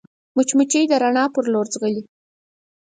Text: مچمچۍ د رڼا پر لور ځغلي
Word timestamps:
مچمچۍ 0.35 0.83
د 0.89 0.93
رڼا 1.03 1.23
پر 1.33 1.45
لور 1.53 1.65
ځغلي 1.73 2.03